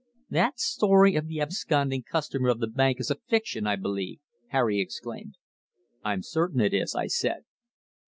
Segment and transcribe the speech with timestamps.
[0.31, 4.79] "That story of the absconding customer of the bank is a fiction, I believe," Harry
[4.81, 5.37] exclaimed.
[6.03, 7.45] "I'm certain it is," I said.